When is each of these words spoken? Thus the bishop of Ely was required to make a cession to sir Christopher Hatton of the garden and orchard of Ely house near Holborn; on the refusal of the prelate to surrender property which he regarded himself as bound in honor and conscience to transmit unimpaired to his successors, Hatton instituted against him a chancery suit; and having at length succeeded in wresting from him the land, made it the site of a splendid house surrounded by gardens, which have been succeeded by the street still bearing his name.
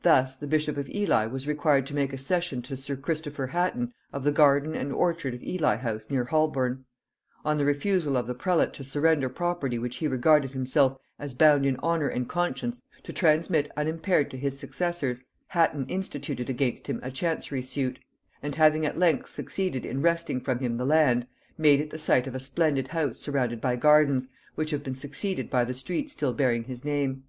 Thus 0.00 0.34
the 0.34 0.46
bishop 0.46 0.78
of 0.78 0.88
Ely 0.88 1.26
was 1.26 1.46
required 1.46 1.86
to 1.88 1.94
make 1.94 2.14
a 2.14 2.16
cession 2.16 2.62
to 2.62 2.74
sir 2.74 2.96
Christopher 2.96 3.48
Hatton 3.48 3.92
of 4.14 4.24
the 4.24 4.32
garden 4.32 4.74
and 4.74 4.90
orchard 4.94 5.34
of 5.34 5.42
Ely 5.42 5.76
house 5.76 6.08
near 6.08 6.24
Holborn; 6.24 6.86
on 7.44 7.58
the 7.58 7.66
refusal 7.66 8.16
of 8.16 8.26
the 8.26 8.34
prelate 8.34 8.72
to 8.72 8.82
surrender 8.82 9.28
property 9.28 9.78
which 9.78 9.96
he 9.96 10.08
regarded 10.08 10.52
himself 10.52 10.96
as 11.18 11.34
bound 11.34 11.66
in 11.66 11.76
honor 11.82 12.08
and 12.08 12.30
conscience 12.30 12.80
to 13.02 13.12
transmit 13.12 13.70
unimpaired 13.76 14.30
to 14.30 14.38
his 14.38 14.58
successors, 14.58 15.22
Hatton 15.48 15.84
instituted 15.90 16.48
against 16.48 16.86
him 16.86 16.98
a 17.02 17.10
chancery 17.10 17.60
suit; 17.60 17.98
and 18.42 18.54
having 18.54 18.86
at 18.86 18.96
length 18.96 19.28
succeeded 19.28 19.84
in 19.84 20.00
wresting 20.00 20.40
from 20.40 20.60
him 20.60 20.76
the 20.76 20.86
land, 20.86 21.26
made 21.58 21.78
it 21.78 21.90
the 21.90 21.98
site 21.98 22.26
of 22.26 22.34
a 22.34 22.40
splendid 22.40 22.88
house 22.88 23.18
surrounded 23.18 23.60
by 23.60 23.76
gardens, 23.76 24.28
which 24.54 24.70
have 24.70 24.82
been 24.82 24.94
succeeded 24.94 25.50
by 25.50 25.62
the 25.62 25.74
street 25.74 26.10
still 26.10 26.32
bearing 26.32 26.64
his 26.64 26.86
name. 26.86 27.24